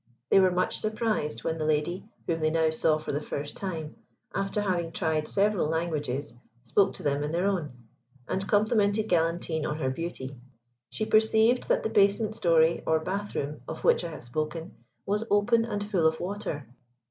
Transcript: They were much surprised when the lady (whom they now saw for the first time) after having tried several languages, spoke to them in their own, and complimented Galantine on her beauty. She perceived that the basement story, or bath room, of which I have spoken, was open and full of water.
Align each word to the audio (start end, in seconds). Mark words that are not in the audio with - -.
They 0.31 0.39
were 0.39 0.49
much 0.49 0.79
surprised 0.79 1.43
when 1.43 1.59
the 1.59 1.63
lady 1.65 2.03
(whom 2.25 2.39
they 2.39 2.49
now 2.49 2.71
saw 2.71 2.97
for 2.97 3.11
the 3.11 3.21
first 3.21 3.55
time) 3.55 3.97
after 4.33 4.59
having 4.59 4.93
tried 4.93 5.27
several 5.27 5.67
languages, 5.67 6.33
spoke 6.63 6.93
to 6.93 7.03
them 7.03 7.21
in 7.23 7.31
their 7.31 7.45
own, 7.45 7.71
and 8.27 8.47
complimented 8.47 9.07
Galantine 9.07 9.63
on 9.67 9.77
her 9.77 9.91
beauty. 9.91 10.35
She 10.89 11.05
perceived 11.05 11.67
that 11.69 11.83
the 11.83 11.89
basement 11.89 12.35
story, 12.35 12.81
or 12.87 12.99
bath 12.99 13.35
room, 13.35 13.61
of 13.67 13.83
which 13.83 14.03
I 14.03 14.09
have 14.09 14.23
spoken, 14.23 14.73
was 15.05 15.23
open 15.29 15.65
and 15.65 15.83
full 15.83 16.07
of 16.07 16.19
water. 16.19 16.65